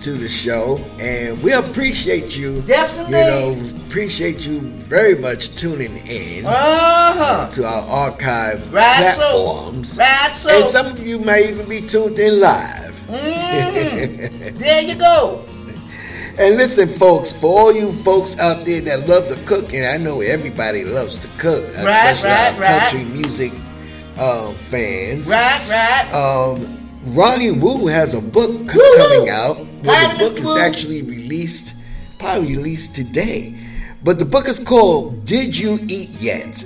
to 0.00 0.12
the 0.12 0.28
show 0.28 0.78
and 1.00 1.42
we 1.42 1.52
appreciate 1.52 2.36
you 2.36 2.62
Yes, 2.66 3.04
you 3.06 3.12
know 3.12 3.56
appreciate 3.86 4.46
you 4.46 4.60
very 4.60 5.16
much 5.16 5.56
tuning 5.56 5.96
in 6.06 6.44
Uh-huh. 6.46 7.48
to 7.50 7.64
our 7.66 7.82
archive 7.88 8.72
Right 8.72 9.12
so. 9.14 9.20
platforms 9.20 9.98
Right 9.98 10.30
so. 10.34 10.54
and 10.54 10.64
some 10.64 10.86
of 10.86 11.06
you 11.06 11.18
may 11.18 11.48
even 11.50 11.68
be 11.68 11.80
tuned 11.80 12.18
in 12.18 12.40
live 12.40 12.94
Mhm. 13.08 14.58
There 14.58 14.82
you 14.82 14.94
go. 14.96 15.44
And 16.38 16.56
listen, 16.56 16.86
folks, 16.88 17.32
for 17.32 17.46
all 17.58 17.72
you 17.72 17.90
folks 17.92 18.38
out 18.38 18.64
there 18.66 18.80
that 18.82 19.08
love 19.08 19.26
to 19.28 19.36
cook, 19.46 19.72
and 19.72 19.86
I 19.86 19.96
know 19.96 20.20
everybody 20.20 20.84
loves 20.84 21.18
to 21.20 21.28
cook, 21.38 21.64
Right, 21.82 22.12
especially 22.12 22.28
right, 22.30 22.52
our 22.54 22.60
right. 22.60 22.80
country 22.82 23.04
music 23.06 23.52
um, 24.18 24.54
fans. 24.54 25.30
Right, 25.30 25.62
right. 25.70 26.12
Um, 26.12 26.76
Ronnie 27.16 27.52
Woo 27.52 27.86
has 27.86 28.12
a 28.14 28.20
book 28.20 28.50
c- 28.70 28.96
coming 28.98 29.30
out. 29.30 29.56
Well, 29.86 30.18
the 30.18 30.18
book 30.24 30.36
is 30.36 30.56
actually 30.56 31.02
released, 31.02 31.84
probably 32.18 32.56
released 32.56 32.96
today. 32.96 33.56
But 34.02 34.18
the 34.18 34.24
book 34.24 34.48
is 34.48 34.58
called 34.58 35.24
Did 35.24 35.56
You 35.56 35.78
Eat 35.86 36.08
Yet? 36.20 36.64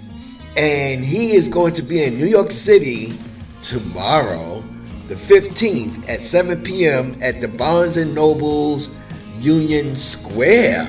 And 0.56 1.04
he 1.04 1.32
is 1.32 1.46
going 1.46 1.74
to 1.74 1.82
be 1.82 2.02
in 2.02 2.16
New 2.18 2.24
York 2.24 2.50
City 2.50 3.12
tomorrow, 3.60 4.64
the 5.08 5.16
15th 5.16 6.08
at 6.08 6.20
7 6.20 6.62
p.m. 6.62 7.14
at 7.22 7.42
the 7.42 7.48
Barnes 7.48 7.98
and 7.98 8.14
Nobles 8.14 8.98
Union 9.38 9.94
Square. 9.94 10.88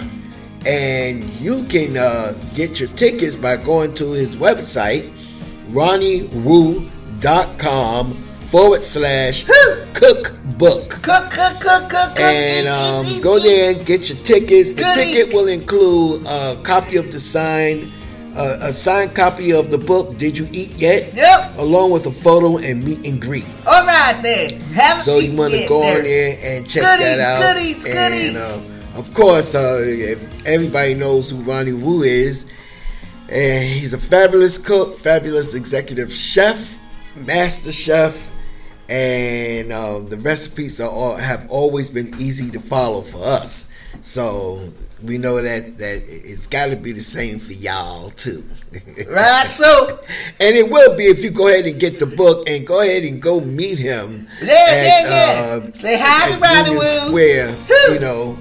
And 0.66 1.30
you 1.32 1.66
can 1.66 1.98
uh, 1.98 2.32
get 2.54 2.80
your 2.80 2.88
tickets 2.90 3.36
by 3.36 3.58
going 3.58 3.94
to 3.96 4.14
his 4.14 4.38
website, 4.38 5.10
ronniewoo.com 5.72 6.88
forward 8.52 8.82
slash 8.82 9.46
cookbook. 9.94 10.90
Cook, 10.90 11.32
cook, 11.32 11.56
cook, 11.62 11.90
cook, 11.90 12.12
cook. 12.16 12.20
And 12.20 12.68
um, 12.68 13.06
go 13.24 13.40
there 13.40 13.74
and 13.74 13.86
get 13.86 14.10
your 14.10 14.18
tickets. 14.20 14.74
The 14.74 14.84
ticket 14.94 15.34
will 15.34 15.48
include 15.48 16.28
a 16.28 16.62
copy 16.62 16.98
of 16.98 17.12
the 17.12 17.20
signed 17.20 17.94
a, 18.36 18.68
a 18.68 18.72
signed 18.72 19.16
copy 19.16 19.54
of 19.54 19.72
the 19.72 19.78
book 19.78 20.18
Did 20.18 20.38
You 20.38 20.48
Eat 20.52 20.82
Yet? 20.82 21.14
Yep. 21.14 21.58
Along 21.60 21.92
with 21.92 22.06
a 22.08 22.12
photo 22.12 22.58
and 22.58 22.84
meet 22.84 23.06
and 23.06 23.22
greet. 23.22 23.46
All 23.66 23.86
right 23.86 24.18
then. 24.22 24.60
Have 24.74 24.98
So 24.98 25.20
you 25.20 25.38
want 25.38 25.54
to 25.54 25.66
go 25.68 25.82
on 25.84 26.04
there 26.04 26.38
and 26.44 26.70
check 26.70 26.84
Goodies, 26.84 27.18
that 27.18 27.20
out. 27.20 27.56
goodies, 27.56 27.86
and, 27.86 27.94
goodies. 27.94 28.36
uh, 28.96 29.00
of 29.00 29.14
course, 29.14 29.56
uh, 29.56 29.80
if 29.84 30.46
everybody 30.48 30.94
knows 30.94 31.32
who 31.32 31.42
Ronnie 31.44 31.74
Woo 31.74 32.04
is, 32.04 32.58
and 33.30 33.64
he's 33.64 33.94
a 33.94 33.98
fabulous 33.98 34.58
cook, 34.66 34.94
fabulous 34.98 35.54
executive 35.56 36.12
chef, 36.12 36.80
master 37.16 37.72
chef, 37.72 38.32
and 38.92 39.72
uh, 39.72 40.00
the 40.00 40.18
recipes 40.18 40.82
are 40.82 40.90
all, 40.90 41.16
have 41.16 41.50
always 41.50 41.90
been 41.90 42.08
easy 42.20 42.52
to 42.52 42.60
follow 42.60 43.02
for 43.02 43.20
us. 43.24 43.74
So 44.02 44.68
we 45.04 45.18
know 45.18 45.42
that 45.42 45.78
that 45.78 45.96
it's 46.06 46.48
got 46.48 46.70
to 46.70 46.76
be 46.76 46.92
the 46.92 47.00
same 47.00 47.40
for 47.40 47.54
y'all 47.54 48.10
too. 48.12 48.44
Right, 49.12 49.48
so 49.50 50.00
and 50.40 50.56
it 50.56 50.70
will 50.72 50.96
be 50.96 51.04
if 51.04 51.24
you 51.26 51.32
go 51.32 51.50
ahead 51.50 51.66
and 51.66 51.78
get 51.78 52.00
the 52.00 52.06
book 52.06 52.48
and 52.50 52.66
go 52.66 52.82
ahead 52.82 53.04
and 53.04 53.22
go 53.22 53.42
meet 53.42 53.78
him. 53.78 54.28
Yeah, 54.42 54.48
yeah, 54.48 55.04
yeah. 55.04 55.60
uh, 55.68 55.72
Say 55.74 55.98
hi 56.00 56.38
to 56.38 56.46
at 56.46 56.68
Union 56.68 56.82
Square. 56.84 57.56
You 57.92 58.00
know, 58.00 58.38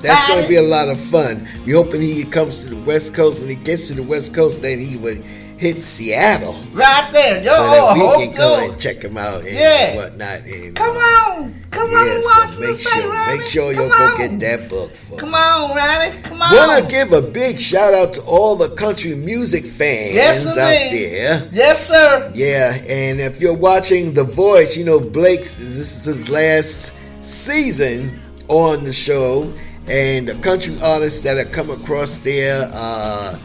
that's 0.00 0.28
going 0.28 0.42
to 0.42 0.48
be 0.48 0.56
a 0.56 0.62
lot 0.62 0.88
of 0.88 0.98
fun. 0.98 1.46
We're 1.66 1.76
hoping 1.76 2.00
he 2.00 2.24
comes 2.24 2.68
to 2.68 2.74
the 2.76 2.80
West 2.86 3.14
Coast. 3.14 3.40
When 3.40 3.50
he 3.50 3.56
gets 3.56 3.88
to 3.88 3.94
the 4.00 4.08
West 4.08 4.34
Coast, 4.34 4.62
then 4.62 4.78
he 4.78 4.96
would 4.96 5.22
hit 5.58 5.82
Seattle. 5.84 6.54
right 6.72 7.08
there. 7.12 7.42
Yo, 7.42 7.50
so 7.52 7.62
that 7.70 7.94
we 8.18 8.26
can 8.26 8.36
go 8.36 8.56
so. 8.58 8.70
and 8.70 8.80
check 8.80 9.02
him 9.02 9.16
out 9.16 9.40
and 9.42 9.50
Yeah. 9.56 9.96
whatnot. 9.96 10.40
And, 10.46 10.74
Come 10.76 10.96
on. 10.96 11.54
Come 11.70 11.90
yeah, 11.90 11.98
on, 11.98 12.22
so 12.22 12.28
watch 12.40 12.58
make 12.58 12.68
this 12.70 12.84
thing, 12.92 13.02
sure, 13.02 13.12
Ronnie. 13.12 13.38
make 13.38 13.46
sure 13.48 13.74
Come 13.74 13.88
go 13.88 14.16
get 14.16 14.40
that 14.40 14.68
book 14.70 14.94
for 14.94 15.16
Come 15.18 15.34
on, 15.34 15.76
Ronnie. 15.76 16.12
Come 16.22 16.40
on. 16.42 16.56
Want 16.68 16.84
to 16.84 16.90
give 16.90 17.12
a 17.12 17.20
big 17.22 17.58
shout 17.60 17.92
out 17.92 18.14
to 18.14 18.22
all 18.22 18.56
the 18.56 18.68
country 18.70 19.14
music 19.14 19.64
fans 19.64 20.14
Yes, 20.14 20.46
out 20.46 20.54
there. 20.56 21.42
Yes, 21.52 21.88
sir. 21.88 22.32
Yeah, 22.34 22.72
and 22.88 23.20
if 23.20 23.40
you're 23.42 23.52
watching 23.56 24.14
The 24.14 24.24
Voice, 24.24 24.76
you 24.76 24.84
know 24.86 24.98
Blake's 24.98 25.54
this 25.54 25.78
is 25.98 26.04
his 26.06 26.28
last 26.28 26.92
season 27.20 28.18
on 28.48 28.82
the 28.84 28.92
show, 28.92 29.52
and 29.88 30.26
the 30.26 30.34
country 30.36 30.74
artists 30.82 31.20
that 31.22 31.36
have 31.36 31.52
come 31.52 31.68
across 31.70 32.18
there, 32.18 32.68
uh, 32.72 33.36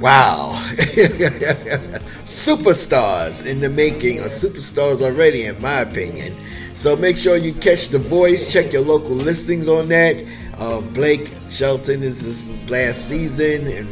wow, 0.00 0.52
superstars 2.24 3.50
in 3.50 3.60
the 3.60 3.70
making, 3.70 4.18
or 4.20 4.24
superstars 4.28 5.00
already, 5.02 5.44
in 5.44 5.60
my 5.60 5.80
opinion. 5.80 6.34
So 6.74 6.96
make 6.96 7.16
sure 7.16 7.36
you 7.36 7.52
catch 7.54 7.88
The 7.88 7.98
Voice. 7.98 8.52
Check 8.52 8.72
your 8.72 8.82
local 8.82 9.10
listings 9.16 9.68
on 9.68 9.88
that. 9.88 10.22
Uh, 10.58 10.80
Blake 10.92 11.26
Shelton 11.48 12.02
is 12.02 12.24
this 12.24 12.48
is 12.48 12.62
his 12.64 12.70
last 12.70 13.08
season, 13.08 13.66
and 13.68 13.88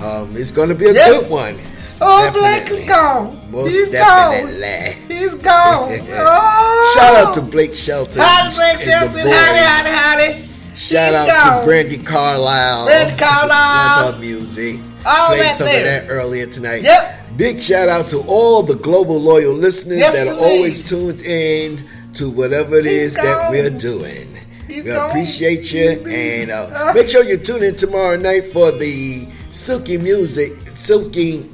um, 0.00 0.30
it's 0.36 0.52
going 0.52 0.68
to 0.68 0.74
be 0.74 0.86
a 0.86 0.92
Yep. 0.92 1.20
good 1.20 1.30
one. 1.30 1.54
Oh, 2.00 2.30
Blake 2.32 2.70
is 2.70 2.86
gone. 2.88 3.50
Most 3.50 3.72
He's 3.72 3.90
definitely. 3.90 4.60
gone. 4.60 5.08
He's 5.08 5.34
gone. 5.42 5.88
Oh. 6.12 6.92
Shout 6.94 7.14
out 7.14 7.34
to 7.34 7.40
Blake 7.40 7.74
Shelton. 7.74 8.20
Howdy, 8.22 8.54
Blake 8.54 8.80
Shelton. 8.80 9.30
Howdy, 9.32 9.58
howdy, 9.58 10.32
howdy. 10.34 10.48
Shout 10.74 11.12
He's 11.12 11.14
out 11.14 11.26
gone. 11.28 11.64
to 11.64 11.70
Brandi 11.70 12.04
Carlile. 12.06 12.86
Brandi 12.86 13.18
Carlile. 13.22 14.12
Love 14.12 14.20
music. 14.20 14.80
All 15.06 15.28
Played 15.28 15.40
that 15.40 15.54
some 15.54 15.66
there. 15.68 16.00
of 16.02 16.06
that 16.08 16.12
earlier 16.12 16.46
tonight. 16.46 16.82
Yep. 16.82 17.36
Big 17.36 17.60
shout 17.60 17.88
out 17.88 18.06
to 18.08 18.18
all 18.26 18.62
the 18.62 18.74
global 18.76 19.18
loyal 19.20 19.52
listeners 19.54 19.98
Yes, 19.98 20.14
that 20.14 20.32
are 20.34 20.38
always 20.38 20.88
tuned 20.88 21.20
in 21.22 21.78
to 22.14 22.30
whatever 22.30 22.76
it 22.76 22.86
is 22.86 23.14
that 23.14 23.50
we're 23.50 23.70
doing. 23.70 24.26
He's 24.66 24.84
we 24.84 24.90
appreciate 24.90 25.72
you 25.72 25.90
and 26.08 26.50
uh, 26.50 26.92
make 26.94 27.08
sure 27.08 27.22
you 27.24 27.36
tune 27.36 27.62
in 27.62 27.76
tomorrow 27.76 28.16
night 28.16 28.44
for 28.44 28.72
the 28.72 29.26
silky 29.50 29.96
music, 29.98 30.52
silky 30.68 31.44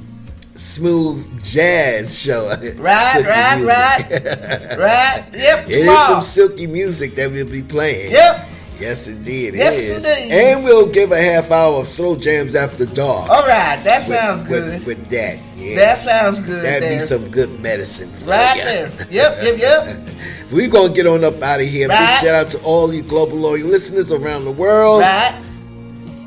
smooth 0.55 1.43
jazz 1.43 2.21
show. 2.21 2.49
Right, 2.79 3.23
right, 3.25 3.57
music. 3.57 3.67
right. 3.67 4.77
Right. 4.79 5.23
Yep. 5.33 5.65
It 5.67 5.69
is 5.71 5.79
tomorrow. 5.81 6.07
some 6.13 6.21
silky 6.21 6.67
music 6.67 7.11
that 7.15 7.29
we'll 7.31 7.49
be 7.49 7.61
playing. 7.61 8.11
Yep. 8.11 8.49
Yes, 8.79 9.07
indeed. 9.07 9.53
it 9.53 9.57
Yes, 9.57 9.79
is. 9.81 10.05
indeed. 10.05 10.33
And 10.43 10.63
we'll 10.63 10.87
give 10.91 11.11
a 11.11 11.19
half 11.21 11.51
hour 11.51 11.79
of 11.79 11.87
slow 11.87 12.15
jams 12.17 12.55
after 12.55 12.85
dark. 12.85 13.29
All 13.29 13.47
right. 13.47 13.79
That 13.83 13.99
with- 13.99 14.17
sounds 14.17 14.41
with, 14.43 14.49
good. 14.49 14.85
With, 14.85 15.09
that, 15.09 15.39
yeah. 15.55 15.75
That 15.77 15.97
sounds 16.05 16.39
good. 16.41 16.63
That'd 16.63 16.89
be 16.89 16.97
some 16.97 17.29
good 17.29 17.59
medicine 17.61 18.09
Right 18.27 18.57
ya. 18.57 18.63
there. 18.65 18.91
Yep, 19.11 19.31
yep, 19.43 19.57
yep. 19.59 20.07
We're 20.51 20.69
going 20.69 20.89
to 20.89 20.93
get 20.95 21.07
on 21.07 21.23
up 21.23 21.41
out 21.41 21.61
of 21.61 21.67
here. 21.67 21.87
Right. 21.87 21.99
Big 22.21 22.27
shout 22.29 22.35
out 22.35 22.49
to 22.51 22.63
all 22.63 22.93
you 22.93 23.01
global 23.03 23.37
loyal 23.37 23.67
listeners 23.67 24.11
around 24.11 24.45
the 24.45 24.51
world. 24.51 25.01
Right. 25.01 25.39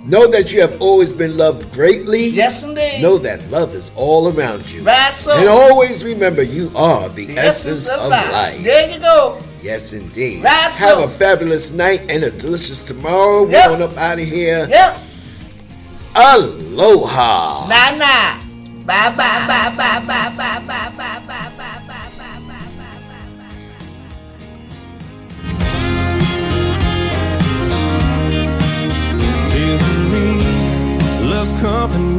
Know 0.06 0.28
that 0.28 0.52
you 0.54 0.60
have 0.60 0.80
always 0.80 1.12
been 1.12 1.36
loved 1.36 1.72
greatly. 1.72 2.28
Yes, 2.28 2.62
indeed. 2.62 3.02
Know 3.02 3.18
that 3.18 3.50
love 3.50 3.72
is 3.74 3.90
all 3.96 4.28
around 4.32 4.70
you. 4.70 4.84
Right, 4.84 5.12
so. 5.14 5.36
And 5.36 5.48
always 5.48 6.04
remember, 6.04 6.44
you 6.44 6.70
are 6.76 7.08
the, 7.08 7.26
The 7.26 7.38
essence, 7.38 7.88
of 7.88 8.08
life. 8.08 8.62
There 8.62 8.88
you 8.94 9.00
go. 9.00 9.40
Yes, 9.66 9.92
indeed. 9.94 10.44
Right, 10.44 10.70
Have 10.78 11.00
so. 11.00 11.04
a 11.06 11.08
fabulous 11.08 11.74
night 11.74 12.02
and 12.08 12.22
a 12.22 12.30
delicious 12.30 12.86
tomorrow. 12.86 13.48
Yep. 13.48 13.68
We're 13.68 13.74
on 13.74 13.82
up 13.82 13.96
out 13.98 14.20
of 14.20 14.24
here. 14.24 14.64
Yep. 14.68 14.98
Aloha. 16.14 17.66
Nah, 17.66 17.98
nah. 17.98 18.46
Bye, 18.86 19.10
bye, 19.16 19.44
bye, 19.48 19.74
bye, 19.76 19.98
bye, 20.06 20.30
bye, 20.38 20.62
bye, 20.62 20.90
bye, 20.96 21.20
bye, 21.26 21.50
bye, 21.58 21.82
bye, 21.88 22.10
bye, 22.16 22.40
bye, 22.46 22.70
bye, 22.78 23.26
bye. 23.26 23.56
Misery 29.50 31.26
loves 31.28 31.52
company. 31.60 32.15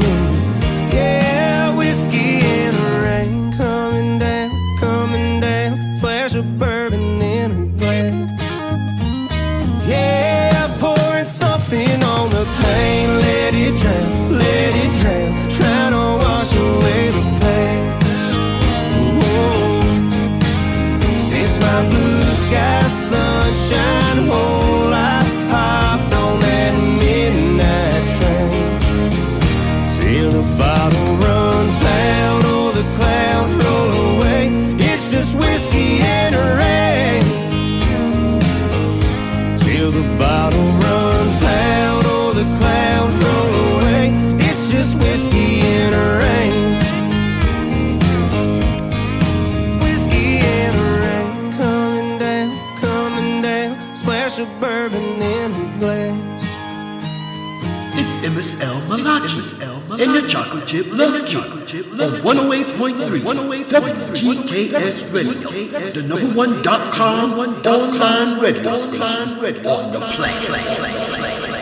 MSL 59.28 59.88
Malachi 59.90 60.04
and 60.04 60.16
the 60.16 60.28
Chocolate 60.28 60.68
Chip 60.68 60.88
Love 60.94 61.26
Cube 61.26 62.00
on 62.00 62.38
108.3 62.48 63.66
WGKS 63.66 65.14
Radio, 65.14 65.90
the 65.92 66.04
number 66.08 66.28
one 66.34 66.62
dot 66.62 66.94
com 66.94 67.34
online 67.34 68.40
radio 68.40 68.76
station. 68.78 69.38
on 69.66 69.92
the 69.92 70.00
planet. 70.00 71.57